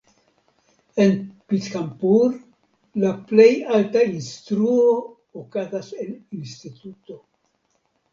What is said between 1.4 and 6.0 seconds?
Pithampur la plej alta instruo okazas